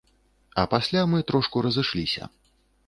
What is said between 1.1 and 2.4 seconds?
мы трошку разышліся.